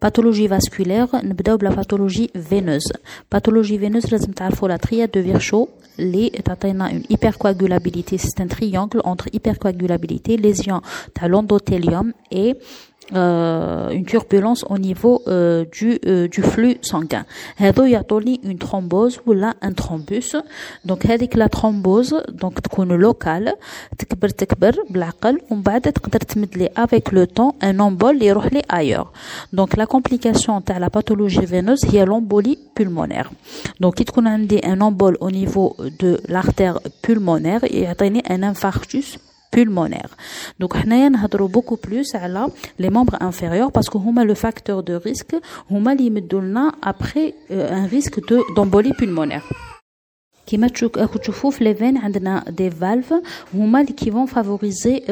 [0.00, 2.92] pathologie vasculaire نبداو la pathologie veineuse
[3.30, 9.00] pathologie veineuse لازم تعرفوا la triade de Virchow les تعطينا une hypercoagulabilité c'est un triangle
[9.04, 10.80] entre hypercoagulabilité lésion
[11.20, 12.56] de l'endothélium et
[13.12, 17.24] euh, une turbulence au niveau euh, du, euh, du flux sanguin.
[17.56, 20.36] هذو يعطوني une thrombose ou là un thrombus.
[20.86, 23.52] Donc هذيك la thrombose donc تكون locale
[24.18, 28.46] تكبر تكبر بالعقل ومن بعد تقدر تمد لي avec le temps un embole اللي يروح
[28.52, 29.06] لي ailleurs.
[29.56, 33.28] Donc la complication تاع la pathologie veineuse هي l'embolie pulmonaire.
[33.84, 39.18] Donc كي تكون عندي un embole au niveau de l'artère pulmonaire يعطيني un infarctus
[39.56, 40.10] pulmonaire.
[40.62, 42.48] Donc حنايا نهضروا beaucoup plus على
[42.82, 45.36] les membres inférieurs parce que هما le facteur de risque
[45.70, 49.67] هما اللي يمدوا لنا après euh, un risque de d'embolie pulmonaire.
[50.48, 50.68] كيما
[51.22, 53.14] تشوفوا في لي فين عندنا دي فالف
[53.54, 55.02] هما اللي كي فون فافوريزي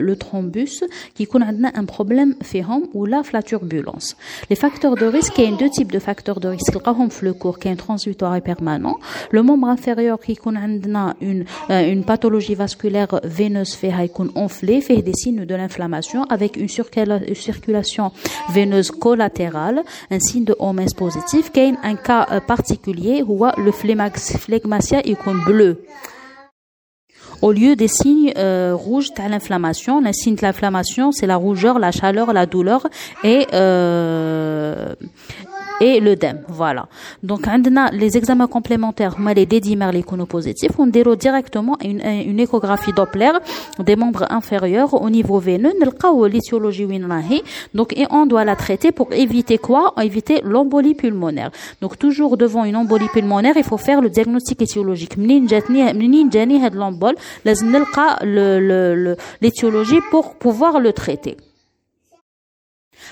[0.00, 0.84] لو ترومبوس
[1.16, 4.16] كي يكون عندنا ان بروبليم فيهم ولا في لا توربولونس
[4.50, 7.56] لي فاكتور دو ريسك كاين دو تيب دو فاكتور دو ريسك تلقاهم في لو كور
[7.56, 8.94] كاين ترانزيتوار بيرمانون
[9.32, 15.00] لو مومبر انفيريور كي يكون عندنا اون اون باثولوجي فاسكولير فينوس فيها يكون اونفلي فيه
[15.00, 16.68] دي سينو دو لانفلاماسيون افيك اون
[17.34, 18.10] circulation
[18.54, 19.80] veineuse collatérale
[20.12, 24.36] un signe de OMS positif كاين ان كا particulier هو لو فليماكس
[24.76, 25.76] il يكون bleu
[27.42, 30.00] au lieu des signes euh, rouges de l'inflammation.
[30.00, 32.86] Les signes de l'inflammation, c'est la rougeur, la chaleur, la douleur
[33.24, 34.94] et euh,
[35.81, 36.41] et l'œdème.
[36.47, 36.87] Voilà.
[37.23, 37.41] Donc,
[37.93, 43.31] les examens complémentaires, les dédimères, les positifs, on déroule directement une, une échographie Doppler
[43.79, 45.73] des membres inférieurs au niveau veineux,
[46.29, 46.87] l'étiologie
[47.73, 49.93] donc, et on doit la traiter pour éviter quoi?
[50.01, 51.51] Éviter l'embolie pulmonaire.
[51.81, 55.17] Donc, toujours devant une embolie pulmonaire, il faut faire le diagnostic étiologique.
[59.41, 61.37] l'étiologie pour pouvoir le traiter.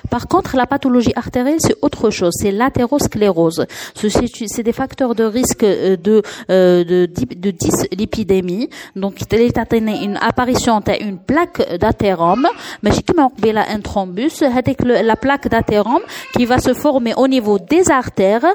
[0.10, 2.34] Par contre, la pathologie artérielle, c'est autre chose.
[2.34, 3.66] C'est l'athérosclérose.
[3.96, 8.70] C'est des facteurs de risque euh, de, euh, de, de dyslipidémie.
[8.96, 9.58] Donc, il est
[10.04, 12.48] une apparition d'une plaque d'athérome.
[12.84, 14.44] Mais je un thrombus.
[14.80, 16.02] La plaque d'athérome
[16.36, 18.46] qui va se former au niveau des artères.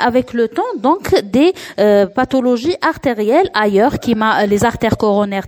[0.00, 5.46] Avec le temps, donc, des euh, pathologies artérielles ailleurs, qui m'a les artères coronaires,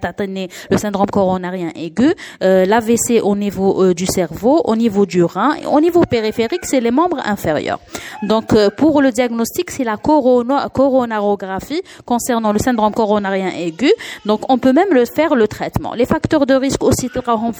[0.70, 5.50] le syndrome coronarien aigu, l'AVC au niveau du cerveau au niveau du rein.
[5.60, 7.80] Et au niveau périphérique, c'est les membres inférieurs.
[8.22, 13.92] Donc, euh, pour le diagnostic, c'est la coronarographie concernant le syndrome coronarien aigu.
[14.24, 15.92] Donc, on peut même faire le traitement.
[15.94, 17.08] Les facteurs de risque aussi,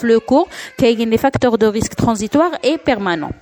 [0.03, 0.49] le cours,
[0.81, 3.33] les facteurs de risque transitoires et permanents.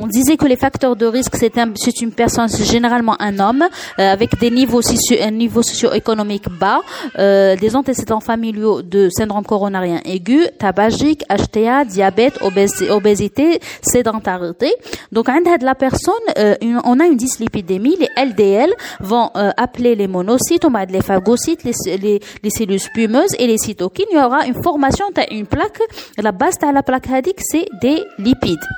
[0.00, 3.64] On disait que les facteurs de risque, c'est un, c'est une personne, généralement un homme,
[3.98, 4.80] euh, avec des niveaux
[5.20, 6.82] un niveau socio-économique bas,
[7.18, 14.72] euh, des antécédents familiaux de syndrome coronarien aigu, tabagique, HTA, diabète, obésité, sédentarité.
[15.10, 16.54] Donc, à la personne, euh,
[16.84, 18.70] on a une dyslipidémie, les LDL
[19.00, 23.48] vont euh, appeler les monocytes, on va les phagocytes, les, les, les, cellules spumeuses et
[23.48, 24.06] les cytokines.
[24.12, 25.80] Il y aura une formation, une plaque.
[26.18, 28.77] La base de la plaque hadique, c'est des lipides.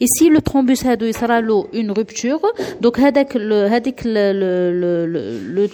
[0.00, 2.40] et si le thrombus هادو يصرى له une rupture
[2.82, 4.02] donc هذاك هذيك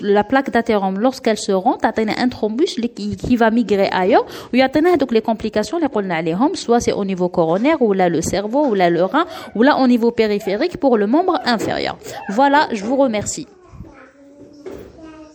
[0.02, 4.24] la plaque d'athérome lorsqu'elle se rend تعطينا un thrombus qui va migrer ailleurs
[4.54, 8.20] ويعطينا هذوك les complications اللي قلنا عليهم soit c'est au niveau coronaire ou là le
[8.20, 11.98] cerveau ou là le rein ou là au niveau périphérique pour le membre inférieur
[12.30, 13.46] voilà je vous remercie